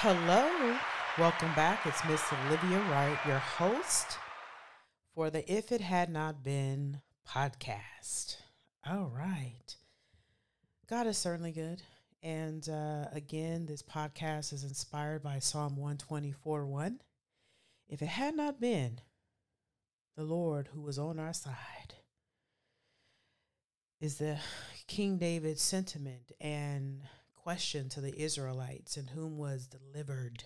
[0.00, 0.78] Hello,
[1.18, 1.84] welcome back.
[1.84, 4.16] It's Miss Olivia Wright, your host
[5.12, 8.36] for the If It Had Not Been podcast.
[8.88, 9.74] All right.
[10.88, 11.82] God is certainly good.
[12.22, 17.00] And uh, again, this podcast is inspired by Psalm 124 1.
[17.88, 19.00] If it had not been
[20.16, 21.94] the Lord who was on our side,
[24.00, 24.38] is the
[24.86, 27.00] King David sentiment and
[27.48, 30.44] question to the Israelites, and whom was delivered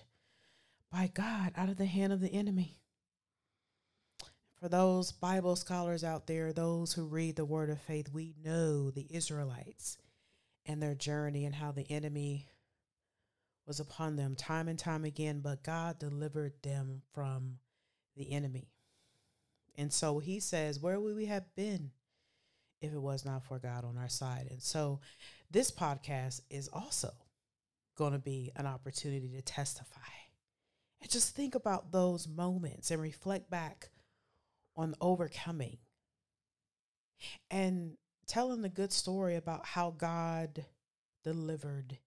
[0.89, 2.79] by God out of the hand of the enemy.
[4.55, 8.89] For those Bible scholars out there, those who read the word of faith, we know
[8.89, 9.97] the Israelites
[10.65, 12.47] and their journey and how the enemy
[13.67, 17.57] was upon them time and time again, but God delivered them from
[18.15, 18.69] the enemy.
[19.75, 21.91] And so he says, Where would we have been
[22.79, 24.47] if it was not for God on our side?
[24.49, 25.01] And so
[25.53, 27.11] this podcast is also
[27.95, 30.01] going to be an opportunity to testify
[30.99, 33.91] and just think about those moments and reflect back
[34.75, 35.77] on overcoming
[37.51, 40.65] and telling the good story about how God
[41.23, 41.99] delivered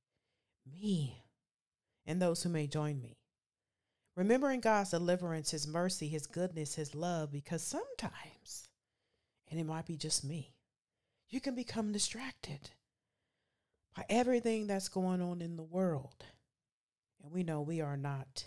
[0.66, 1.22] me
[2.04, 3.16] and those who may join me.
[4.16, 8.70] Remembering God's deliverance, His mercy, His goodness, His love, because sometimes,
[9.48, 10.54] and it might be just me,
[11.28, 12.70] you can become distracted
[13.96, 16.24] by everything that's going on in the world.
[17.22, 18.46] And we know we are not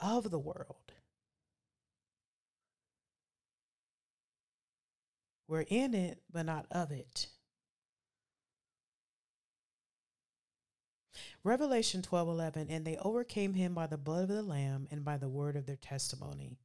[0.00, 0.92] of the world.
[5.46, 7.28] We're in it, but not of it.
[11.44, 15.18] Revelation 12 11, and they overcame him by the blood of the Lamb and by
[15.18, 16.58] the word of their testimony.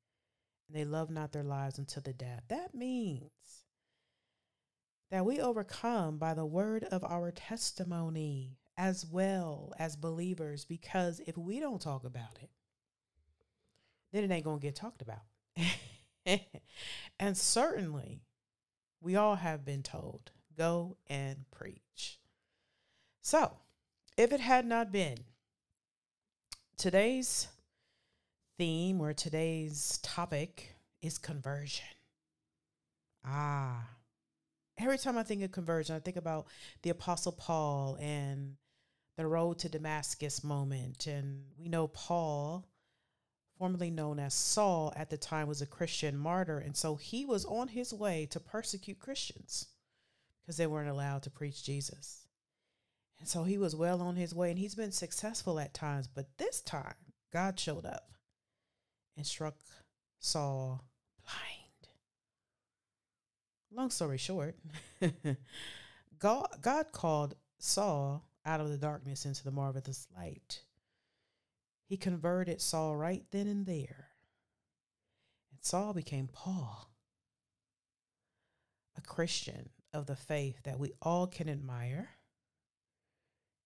[0.68, 2.44] And they loved not their lives until the death.
[2.48, 3.30] That means
[5.12, 11.38] that we overcome by the word of our testimony as well as believers, because if
[11.38, 12.50] we don't talk about it,
[14.14, 15.24] then it ain't going to get talked about.
[17.20, 18.22] and certainly,
[19.02, 22.20] we all have been told go and preach.
[23.22, 23.54] So,
[24.18, 25.18] if it had not been
[26.78, 27.48] today's
[28.58, 31.86] theme or today's topic is conversion.
[33.26, 33.88] Ah,
[34.80, 36.48] every time I think of conversion, I think about
[36.82, 38.56] the Apostle Paul and
[39.18, 41.08] the road to Damascus moment.
[41.08, 42.66] And we know Paul,
[43.58, 46.60] formerly known as Saul at the time, was a Christian martyr.
[46.60, 49.68] And so he was on his way to persecute Christians
[50.42, 52.28] because they weren't allowed to preach Jesus.
[53.20, 56.08] And so he was well on his way and he's been successful at times.
[56.08, 56.96] But this time,
[57.34, 58.14] God showed up
[59.18, 59.56] and struck
[60.20, 60.89] Saul
[63.72, 64.56] long story short,
[66.20, 70.62] God, God called Saul out of the darkness into the marvelous light.
[71.86, 74.10] He converted Saul right then and there.
[75.52, 76.90] And Saul became Paul,
[78.98, 82.10] a Christian of the faith that we all can admire.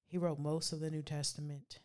[0.07, 1.79] He wrote most of the New Testament.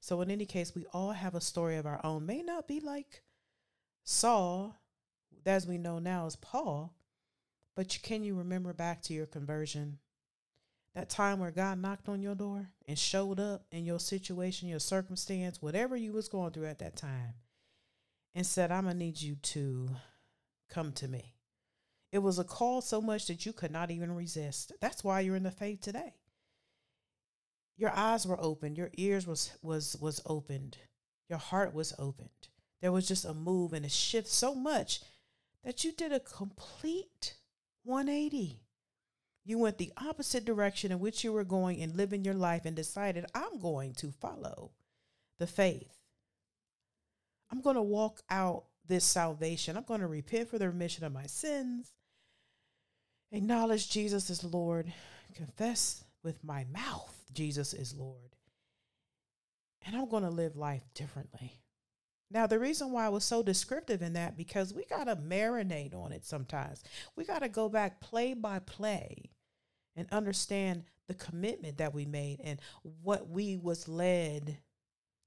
[0.00, 2.26] So, in any case, we all have a story of our own.
[2.26, 3.22] May not be like
[4.04, 4.76] Saul
[5.46, 6.94] as we know now is Paul.
[7.76, 9.98] But can you remember back to your conversion?
[10.94, 14.80] That time where God knocked on your door and showed up in your situation, your
[14.80, 17.34] circumstance, whatever you was going through at that time,
[18.34, 19.88] and said, I'm gonna need you to
[20.68, 21.36] come to me.
[22.12, 24.72] It was a call so much that you could not even resist.
[24.80, 26.14] That's why you're in the faith today.
[27.76, 30.76] Your eyes were opened, your ears was was was opened,
[31.28, 32.28] your heart was opened.
[32.82, 35.00] There was just a move and a shift so much
[35.64, 37.34] that you did a complete
[37.84, 38.60] 180.
[39.44, 42.76] You went the opposite direction in which you were going and living your life and
[42.76, 44.72] decided, I'm going to follow
[45.38, 45.96] the faith.
[47.50, 49.76] I'm going to walk out this salvation.
[49.76, 51.92] I'm going to repent for the remission of my sins,
[53.32, 54.92] acknowledge Jesus is Lord,
[55.34, 58.36] confess with my mouth Jesus is Lord.
[59.86, 61.60] And I'm going to live life differently.
[62.30, 65.94] Now, the reason why I was so descriptive in that, because we got to marinate
[65.94, 66.82] on it sometimes.
[67.16, 69.30] We got to go back play by play
[69.96, 72.60] and understand the commitment that we made and
[73.02, 74.58] what we was led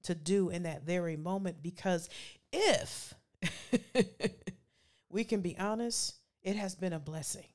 [0.04, 1.62] to do in that very moment.
[1.62, 2.08] Because
[2.54, 3.14] if
[5.10, 7.48] we can be honest, it has been a blessing.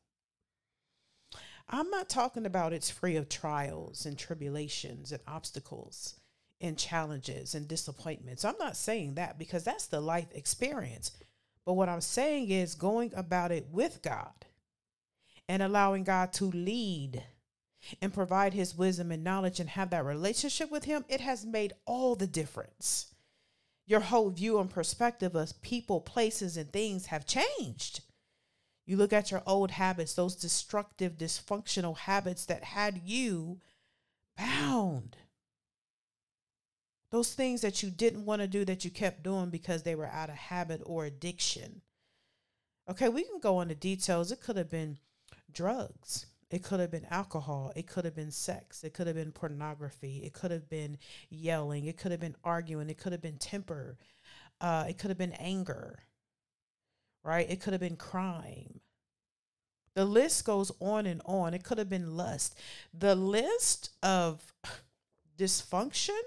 [1.71, 6.18] I'm not talking about it's free of trials and tribulations and obstacles
[6.61, 8.45] and challenges and disappointments.
[8.45, 11.13] I'm not saying that because that's the life experience.
[11.65, 14.47] But what I'm saying is going about it with God
[15.49, 17.23] and allowing God to lead
[18.03, 21.73] and provide his wisdom and knowledge and have that relationship with him, it has made
[21.87, 23.15] all the difference.
[23.87, 28.01] Your whole view and perspective of people, places, and things have changed.
[28.85, 33.61] You look at your old habits, those destructive, dysfunctional habits that had you
[34.37, 35.17] bound.
[37.11, 40.07] Those things that you didn't want to do that you kept doing because they were
[40.07, 41.81] out of habit or addiction.
[42.89, 44.31] Okay, we can go into details.
[44.31, 44.99] It could have been
[45.53, 46.27] drugs.
[46.51, 47.73] It could have been alcohol.
[47.77, 48.83] It could have been sex.
[48.83, 50.23] It could have been pornography.
[50.25, 51.85] It could have been yelling.
[51.85, 52.89] It could have been arguing.
[52.89, 53.99] It could have been temper.
[54.61, 56.01] Uh, it could have been anger,
[57.23, 57.49] right?
[57.49, 58.81] It could have been crime.
[59.95, 61.55] The list goes on and on.
[61.55, 62.59] It could have been lust.
[62.97, 64.53] The list of
[65.39, 66.21] dysfunction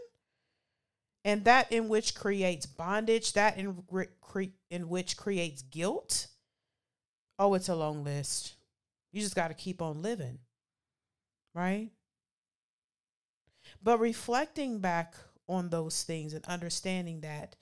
[1.24, 3.84] and that in which creates bondage, that in,
[4.70, 6.28] in which creates guilt.
[7.38, 8.54] Oh, it's a long list.
[9.12, 10.40] You just got to keep on living,
[11.54, 11.90] right?
[13.84, 15.16] But reflecting back
[15.48, 17.56] on those things and understanding that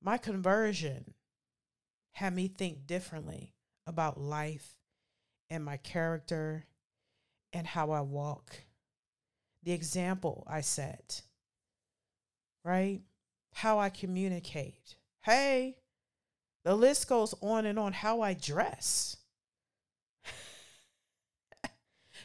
[0.00, 1.14] my conversion
[2.12, 3.54] had me think differently
[3.86, 4.76] about life
[5.50, 6.66] and my character
[7.52, 8.64] and how I walk.
[9.62, 11.22] The example I set,
[12.64, 13.00] right?
[13.54, 14.96] How I communicate.
[15.22, 15.76] Hey,
[16.64, 17.92] the list goes on and on.
[17.92, 19.16] How I dress.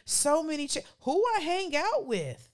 [0.04, 2.48] so many ch- who I hang out with,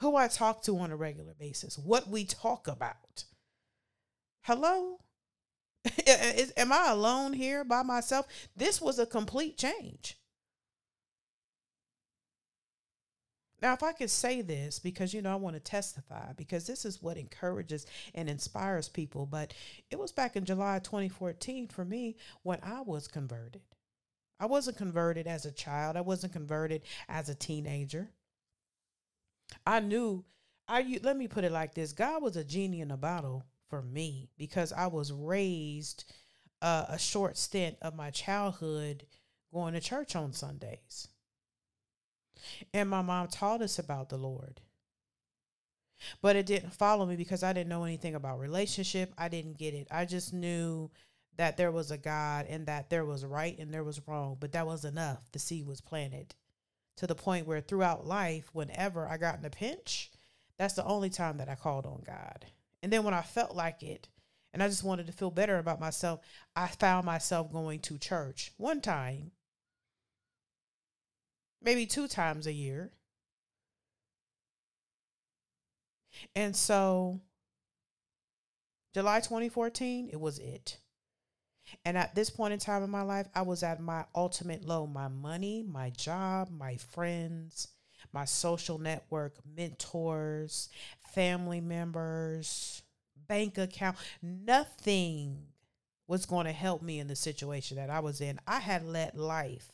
[0.00, 3.24] who I talk to on a regular basis, what we talk about.
[4.42, 5.00] Hello?
[6.56, 8.26] Am I alone here by myself?
[8.54, 10.19] This was a complete change.
[13.62, 16.84] Now, if I could say this, because you know, I want to testify, because this
[16.84, 19.26] is what encourages and inspires people.
[19.26, 19.52] But
[19.90, 23.62] it was back in July 2014 for me when I was converted.
[24.38, 25.96] I wasn't converted as a child.
[25.96, 28.10] I wasn't converted as a teenager.
[29.66, 30.24] I knew
[30.66, 31.92] I let me put it like this.
[31.92, 36.04] God was a genie in a bottle for me because I was raised
[36.62, 39.04] uh, a short stint of my childhood
[39.52, 41.08] going to church on Sundays.
[42.72, 44.60] And my mom taught us about the Lord.
[46.22, 49.12] But it didn't follow me because I didn't know anything about relationship.
[49.18, 49.86] I didn't get it.
[49.90, 50.90] I just knew
[51.36, 54.52] that there was a God and that there was right and there was wrong, but
[54.52, 55.30] that was enough.
[55.32, 56.34] The seed was planted
[56.96, 60.10] to the point where throughout life, whenever I got in a pinch,
[60.58, 62.46] that's the only time that I called on God.
[62.82, 64.08] And then when I felt like it,
[64.52, 66.20] and I just wanted to feel better about myself,
[66.56, 69.30] I found myself going to church one time,
[71.62, 72.90] maybe two times a year.
[76.34, 77.20] And so,
[78.92, 80.78] July 2014, it was it.
[81.84, 84.86] And at this point in time in my life, I was at my ultimate low.
[84.86, 87.68] My money, my job, my friends,
[88.12, 90.68] my social network, mentors,
[91.14, 92.82] family members,
[93.28, 95.46] bank account, nothing
[96.08, 98.40] was going to help me in the situation that I was in.
[98.46, 99.70] I had let life,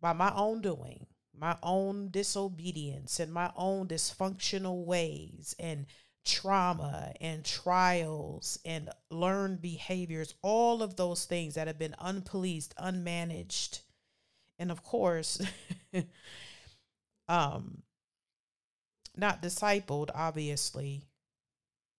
[0.00, 1.06] by my own doing,
[1.36, 5.86] my own disobedience, and my own dysfunctional ways and
[6.24, 13.80] trauma and trials and learned behaviors, all of those things that have been unpoliced, unmanaged,
[14.58, 15.40] and of course,
[17.28, 17.82] um,
[19.16, 21.02] not discipled, obviously.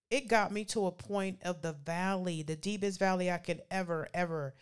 [0.10, 4.10] It got me to a point of the valley, the deepest valley I could ever,
[4.14, 4.54] ever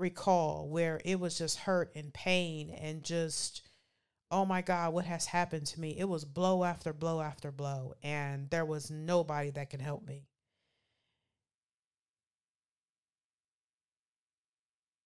[0.00, 3.62] recall, where it was just hurt and pain and just
[4.30, 5.96] oh my God, what has happened to me?
[5.98, 10.26] It was blow after blow after blow, and there was nobody that can help me.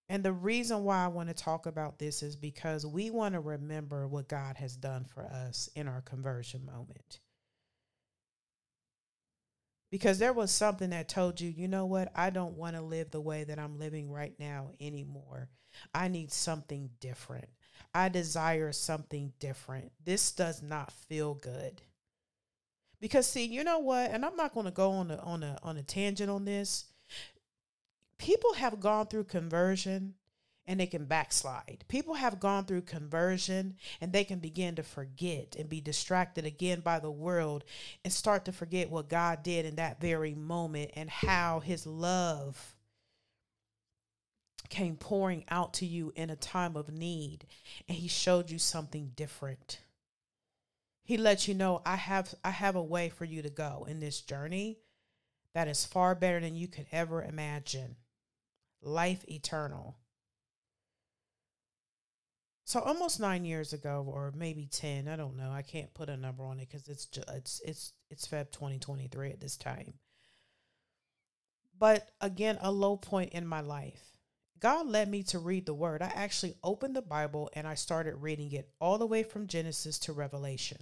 [0.09, 3.41] And the reason why I want to talk about this is because we want to
[3.41, 7.21] remember what God has done for us in our conversion moment.
[9.95, 12.11] Because there was something that told you, you know what?
[12.17, 15.49] I don't want to live the way that I'm living right now anymore.
[15.95, 17.47] I need something different.
[17.95, 19.93] I desire something different.
[20.05, 21.81] This does not feel good.
[23.01, 24.11] Because see, you know what?
[24.11, 26.87] And I'm not going to go on a on a on a tangent on this.
[28.19, 30.15] People have gone through conversion
[30.67, 31.85] and they can backslide.
[31.89, 36.81] People have gone through conversion and they can begin to forget and be distracted again
[36.81, 37.65] by the world
[38.03, 42.75] and start to forget what God did in that very moment and how his love
[44.71, 47.47] came pouring out to you in a time of need.
[47.87, 49.81] And he showed you something different.
[51.03, 54.01] He let you know i have i have a way for you to go in
[54.01, 54.79] this journey
[55.53, 57.97] that is far better than you could ever imagine.
[58.81, 59.97] Life eternal
[62.65, 65.51] So almost nine years ago, or maybe ten, I don't know.
[65.51, 68.79] I can't put a number on it because it's just, it's it's it's Feb twenty
[68.79, 69.95] twenty three at this time.
[71.79, 74.03] But again, a low point in my life.
[74.61, 76.01] God led me to read the Word.
[76.01, 79.99] I actually opened the Bible and I started reading it all the way from Genesis
[80.01, 80.79] to Revelation.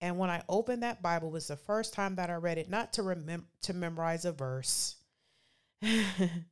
[0.00, 2.94] And when I opened that Bible, was the first time that I read it, not
[2.94, 4.96] to remember to memorize a verse.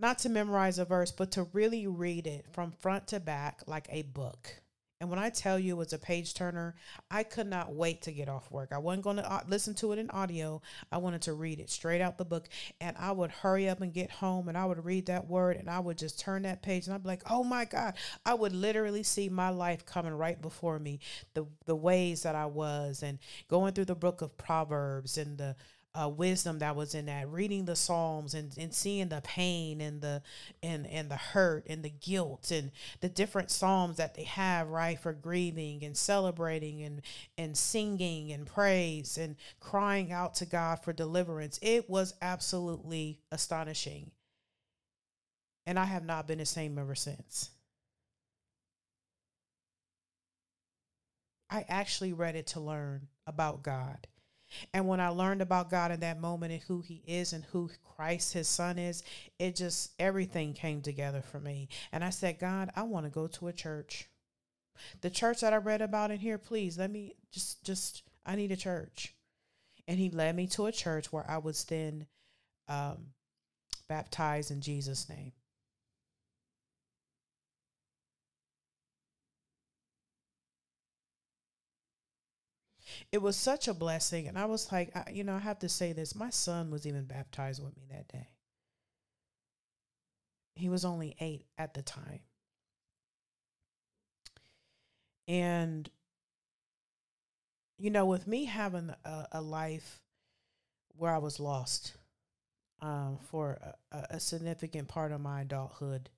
[0.00, 3.86] not to memorize a verse, but to really read it from front to back like
[3.90, 4.60] a book.
[5.00, 6.74] And when I tell you it was a page turner,
[7.10, 8.68] I could not wait to get off work.
[8.70, 10.60] I wasn't going to uh, listen to it in audio.
[10.92, 12.48] I wanted to read it straight out the book.
[12.82, 15.70] And I would hurry up and get home and I would read that word and
[15.70, 17.94] I would just turn that page and I'd be like, oh my God.
[18.26, 21.00] I would literally see my life coming right before me,
[21.32, 25.56] the, the ways that I was and going through the book of Proverbs and the
[25.94, 30.00] uh, wisdom that was in that reading the psalms and, and seeing the pain and
[30.00, 30.22] the
[30.62, 32.70] and and the hurt and the guilt and
[33.00, 37.02] the different psalms that they have right for grieving and celebrating and
[37.36, 41.58] and singing and praise and crying out to god for deliverance.
[41.60, 44.12] It was absolutely astonishing.
[45.66, 47.50] And i have not been the same ever since.
[51.50, 54.06] I actually read it to learn about god
[54.72, 57.70] and when I learned about God in that moment and who He is and who
[57.96, 59.02] Christ, His Son, is,
[59.38, 61.68] it just everything came together for me.
[61.92, 64.08] And I said, God, I want to go to a church.
[65.00, 68.52] The church that I read about in here, please let me just, just, I need
[68.52, 69.14] a church.
[69.86, 72.06] And He led me to a church where I was then
[72.68, 73.08] um,
[73.88, 75.32] baptized in Jesus' name.
[83.12, 84.28] It was such a blessing.
[84.28, 86.14] And I was like, I, you know, I have to say this.
[86.14, 88.28] My son was even baptized with me that day.
[90.54, 92.20] He was only eight at the time.
[95.26, 95.88] And,
[97.78, 100.00] you know, with me having a, a life
[100.96, 101.94] where I was lost
[102.82, 103.58] um, for
[103.92, 106.10] a, a significant part of my adulthood,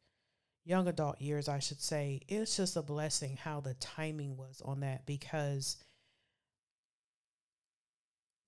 [0.64, 4.80] young adult years, I should say, it's just a blessing how the timing was on
[4.80, 5.76] that because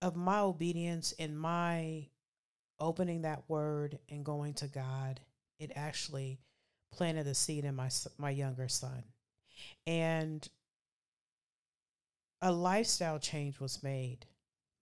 [0.05, 2.07] of my obedience and my
[2.79, 5.19] opening that word and going to God,
[5.59, 6.41] it actually
[6.93, 9.03] planted a seed in my my younger son.
[9.87, 10.47] And
[12.43, 14.27] a lifestyle change was made,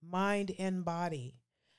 [0.05, 1.35] mind and body.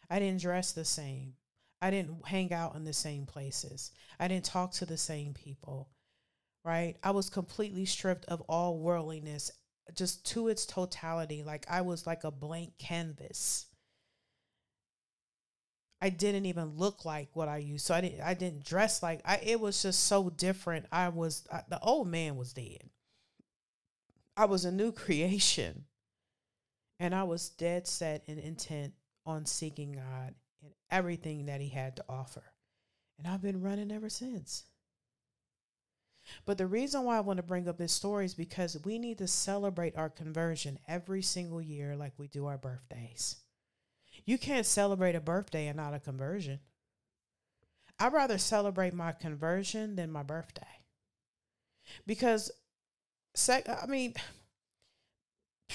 [0.08, 1.34] I didn't dress the same.
[1.82, 3.90] I didn't hang out in the same places.
[4.18, 5.90] I didn't talk to the same people.
[6.64, 6.96] Right?
[7.02, 9.52] I was completely stripped of all worldliness
[9.94, 11.42] just to its totality.
[11.42, 13.66] Like I was like a blank canvas.
[16.00, 17.86] I didn't even look like what I used.
[17.86, 20.86] So I didn't I didn't dress like I it was just so different.
[20.92, 22.90] I was I, the old man was dead.
[24.36, 25.84] I was a new creation.
[27.00, 28.94] And I was dead set and intent
[29.26, 32.44] on seeking God and everything that he had to offer.
[33.18, 34.64] And I've been running ever since.
[36.46, 39.18] But the reason why I want to bring up this story is because we need
[39.18, 43.36] to celebrate our conversion every single year like we do our birthdays.
[44.26, 46.60] You can't celebrate a birthday and not a conversion.
[47.98, 50.66] I'd rather celebrate my conversion than my birthday.
[52.06, 52.50] Because
[53.34, 54.14] sec I mean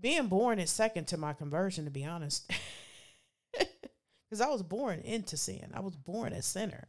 [0.00, 2.50] being born is second to my conversion to be honest.
[4.30, 5.70] Cuz I was born into sin.
[5.74, 6.88] I was born a sinner.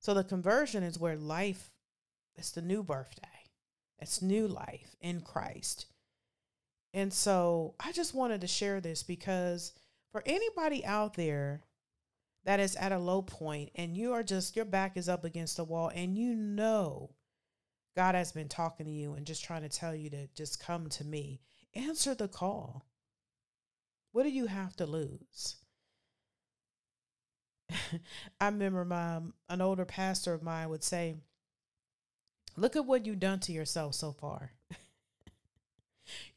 [0.00, 1.72] So the conversion is where life,
[2.36, 3.28] it's the new birthday,
[3.98, 5.86] it's new life in Christ.
[6.92, 9.72] And so I just wanted to share this because
[10.12, 11.62] for anybody out there
[12.44, 15.58] that is at a low point and you are just, your back is up against
[15.58, 17.10] the wall and you know
[17.96, 20.88] God has been talking to you and just trying to tell you to just come
[20.90, 21.40] to me,
[21.74, 22.86] answer the call.
[24.12, 25.56] What do you have to lose?
[28.40, 31.16] I remember my an older pastor of mine would say,
[32.56, 34.52] "Look at what you've done to yourself so far.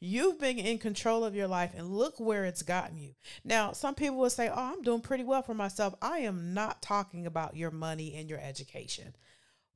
[0.00, 3.94] You've been in control of your life, and look where it's gotten you." Now, some
[3.94, 7.56] people will say, "Oh, I'm doing pretty well for myself." I am not talking about
[7.56, 9.14] your money and your education.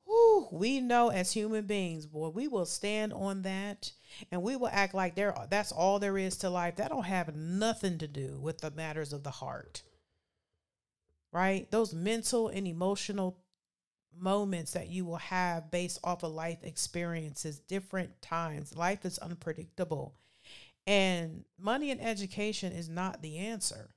[0.04, 3.92] Whew, we know as human beings, boy, we will stand on that
[4.30, 6.76] and we will act like there that's all there is to life.
[6.76, 9.82] That don't have nothing to do with the matters of the heart
[11.34, 11.68] right?
[11.70, 13.36] Those mental and emotional
[14.18, 18.76] moments that you will have based off of life experiences, different times.
[18.76, 20.14] Life is unpredictable.
[20.86, 23.90] And money and education is not the answer.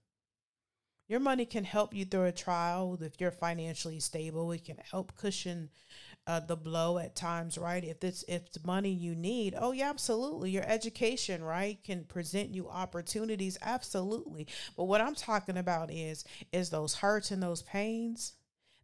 [1.09, 4.51] Your money can help you through a trial if you're financially stable.
[4.51, 5.69] It can help cushion
[6.27, 7.83] uh, the blow at times, right?
[7.83, 10.51] If it's if it's money you need, oh yeah, absolutely.
[10.51, 14.47] Your education, right, can present you opportunities, absolutely.
[14.75, 18.33] But what I'm talking about is is those hurts and those pains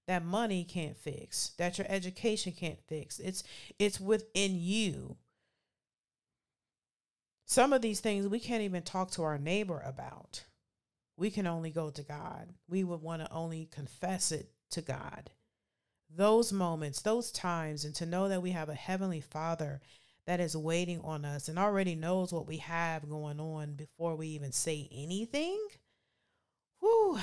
[0.08, 3.20] that money can't fix, that your education can't fix.
[3.20, 3.44] It's
[3.80, 5.18] it's within you.
[7.46, 10.46] Some of these things we can't even talk to our neighbor about.
[11.16, 12.50] We can only go to God.
[12.68, 15.30] We would want to only confess it to God
[16.16, 19.82] those moments, those times, and to know that we have a Heavenly Father
[20.26, 24.28] that is waiting on us and already knows what we have going on before we
[24.28, 25.60] even say anything.
[26.80, 27.20] Whew.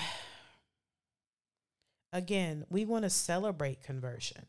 [2.13, 4.47] Again, we want to celebrate conversion.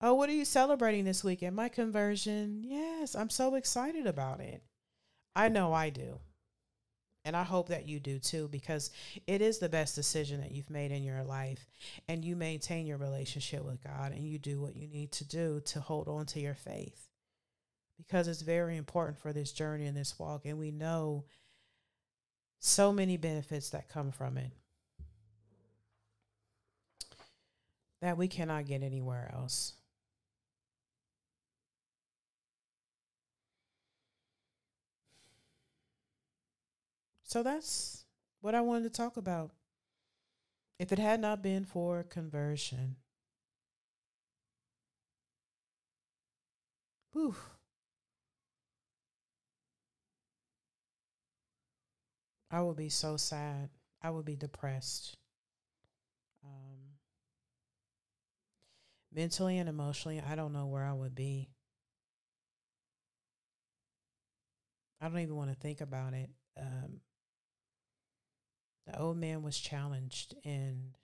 [0.00, 1.54] Oh, what are you celebrating this weekend?
[1.54, 2.62] My conversion.
[2.64, 4.62] Yes, I'm so excited about it.
[5.34, 6.18] I know I do.
[7.24, 8.90] And I hope that you do too, because
[9.28, 11.64] it is the best decision that you've made in your life.
[12.08, 15.60] And you maintain your relationship with God and you do what you need to do
[15.66, 17.08] to hold on to your faith.
[17.96, 20.46] Because it's very important for this journey and this walk.
[20.46, 21.26] And we know
[22.58, 24.50] so many benefits that come from it
[28.02, 29.74] that we cannot get anywhere else.
[37.22, 38.04] So that's
[38.40, 39.52] what I wanted to talk about.
[40.80, 42.96] If it had not been for conversion,
[47.12, 47.36] whew,
[52.50, 53.70] I would be so sad.
[54.02, 55.16] I would be depressed.
[59.14, 61.50] Mentally and emotionally, I don't know where I would be.
[65.00, 66.30] I don't even want to think about it.
[66.58, 67.00] Um,
[68.86, 70.96] the old man was challenged and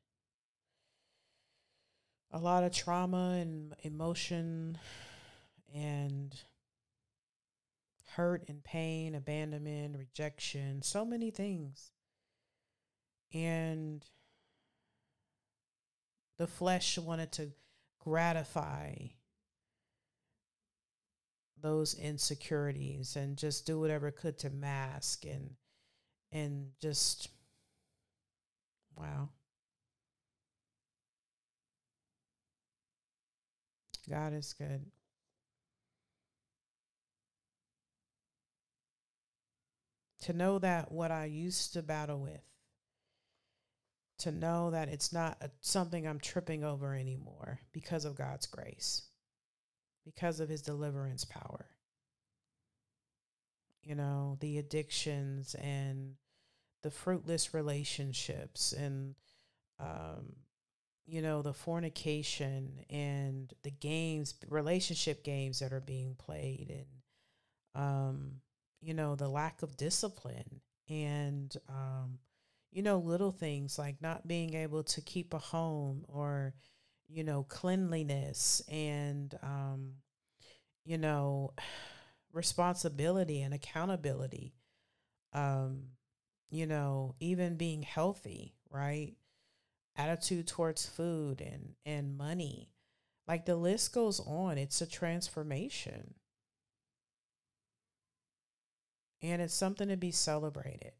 [2.31, 4.79] a lot of trauma and emotion
[5.75, 6.35] and
[8.15, 11.91] hurt and pain, abandonment, rejection, so many things.
[13.33, 14.05] And
[16.39, 17.51] the flesh wanted to
[18.01, 18.95] gratify
[21.61, 25.51] those insecurities and just do whatever it could to mask and
[26.31, 27.29] and just
[28.99, 29.29] Wow.
[34.09, 34.87] God is good.
[40.23, 42.41] To know that what I used to battle with,
[44.19, 49.03] to know that it's not a, something I'm tripping over anymore because of God's grace,
[50.05, 51.67] because of his deliverance power.
[53.83, 56.15] You know, the addictions and
[56.83, 59.15] the fruitless relationships and
[59.81, 60.35] um,
[61.07, 68.33] you know the fornication and the games relationship games that are being played and um,
[68.81, 72.19] you know the lack of discipline and um,
[72.71, 76.55] you know little things like not being able to keep a home or
[77.09, 79.95] you know cleanliness and um,
[80.85, 81.53] you know
[82.33, 84.55] responsibility and accountability
[85.33, 85.85] um,
[86.51, 89.15] you know, even being healthy, right?
[89.97, 92.71] Attitude towards food and and money.
[93.27, 94.59] Like the list goes on.
[94.59, 96.15] It's a transformation.
[99.23, 100.93] And it's something to be celebrated.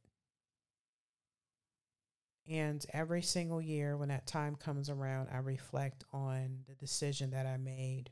[2.49, 7.47] And every single year, when that time comes around, I reflect on the decision that
[7.47, 8.11] I made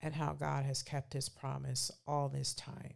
[0.00, 2.94] and how God has kept his promise all this time.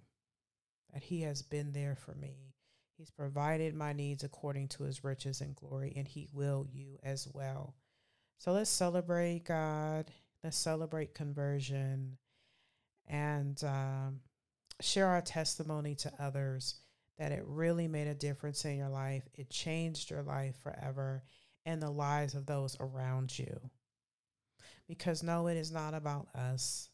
[0.93, 2.57] That he has been there for me
[2.97, 7.29] He's provided my needs according to his riches and glory, and he will you as
[7.33, 7.75] well.
[8.39, 10.11] So let's celebrate God.
[10.43, 12.17] Let's celebrate conversion
[13.07, 14.21] and um,
[14.81, 16.77] share our testimony to others
[17.19, 19.23] that it really made a difference in your life.
[19.35, 21.23] It changed your life forever
[21.65, 23.59] and the lives of those around you.
[24.87, 26.91] Because no, it is not about us.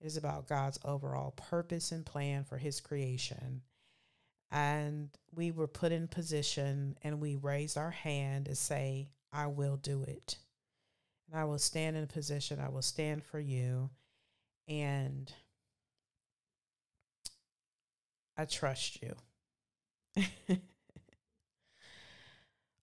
[0.00, 3.62] It is about God's overall purpose and plan for his creation
[4.52, 9.78] and we were put in position and we raised our hand to say, I will
[9.78, 10.36] do it.
[11.26, 13.88] And I will stand in position, I will stand for you.
[14.68, 15.32] And
[18.36, 19.14] I trust you.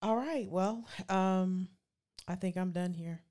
[0.01, 0.49] All right.
[0.49, 1.67] Well, um,
[2.27, 3.21] I think I'm done here.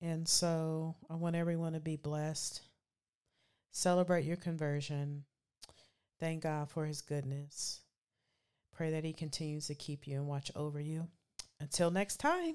[0.00, 2.62] And so I want everyone to be blessed.
[3.70, 5.24] Celebrate your conversion
[6.22, 7.80] Thank God for his goodness.
[8.72, 11.08] Pray that he continues to keep you and watch over you.
[11.58, 12.54] Until next time,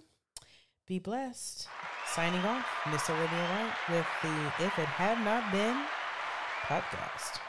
[0.88, 1.68] Be blessed.
[2.06, 5.84] Signing off, Miss Olivia Wright with the If It Had Not Been
[6.64, 7.47] podcast.